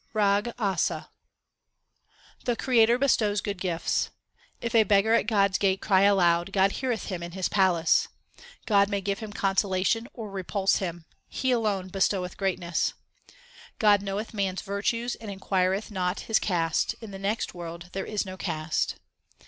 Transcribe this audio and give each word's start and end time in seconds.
304 0.13 0.41
THE 0.41 0.47
SIKH 0.47 0.57
RELIGION 0.57 0.63
RAG 0.63 0.73
ASA 0.73 1.09
The 2.45 2.55
Creator 2.55 2.97
bestows 2.97 3.41
good 3.41 3.59
gifts: 3.61 4.09
If 4.59 4.73
a 4.73 4.81
beggar 4.83 5.13
at 5.13 5.27
God 5.27 5.51
s 5.51 5.57
gate 5.59 5.79
cry 5.79 6.01
aloud, 6.01 6.51
God 6.51 6.71
heareth 6.71 7.05
him 7.11 7.21
in 7.21 7.33
His 7.33 7.47
palace. 7.47 8.07
God 8.65 8.89
may 8.89 8.99
give 8.99 9.19
him 9.19 9.31
consolation 9.31 10.07
or 10.11 10.31
repulse 10.31 10.77
him; 10.77 11.05
He 11.27 11.51
alone 11.51 11.89
bestoweth 11.89 12.35
greatness. 12.35 12.95
God 13.77 14.01
knoweth 14.01 14.33
man 14.33 14.55
s 14.55 14.63
virtues 14.63 15.13
and 15.13 15.29
inquireth 15.29 15.91
not 15.91 16.21
his 16.21 16.39
caste; 16.39 16.95
in 16.99 17.11
the 17.11 17.19
next 17.19 17.53
world 17.53 17.91
there 17.91 18.05
is 18.07 18.25
no 18.25 18.37
caste. 18.37 18.95